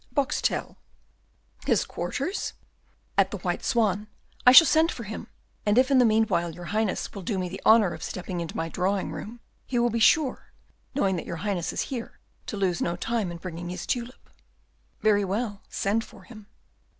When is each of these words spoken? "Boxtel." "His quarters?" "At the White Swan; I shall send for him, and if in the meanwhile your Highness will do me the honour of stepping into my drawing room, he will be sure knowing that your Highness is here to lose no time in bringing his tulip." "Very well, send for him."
"Boxtel." 0.15 0.77
"His 1.67 1.85
quarters?" 1.85 2.53
"At 3.19 3.29
the 3.29 3.37
White 3.37 3.63
Swan; 3.63 4.07
I 4.47 4.51
shall 4.51 4.65
send 4.65 4.91
for 4.91 5.03
him, 5.03 5.27
and 5.63 5.77
if 5.77 5.91
in 5.91 5.99
the 5.99 6.05
meanwhile 6.05 6.49
your 6.55 6.65
Highness 6.73 7.13
will 7.13 7.21
do 7.21 7.37
me 7.37 7.47
the 7.49 7.61
honour 7.67 7.93
of 7.93 8.01
stepping 8.01 8.41
into 8.41 8.57
my 8.57 8.67
drawing 8.67 9.11
room, 9.11 9.41
he 9.67 9.77
will 9.77 9.91
be 9.91 9.99
sure 9.99 10.53
knowing 10.95 11.17
that 11.17 11.27
your 11.27 11.35
Highness 11.45 11.71
is 11.71 11.81
here 11.93 12.17
to 12.47 12.57
lose 12.57 12.81
no 12.81 12.95
time 12.95 13.29
in 13.31 13.37
bringing 13.37 13.69
his 13.69 13.85
tulip." 13.85 14.31
"Very 15.01 15.23
well, 15.23 15.61
send 15.69 16.03
for 16.03 16.23
him." 16.23 16.47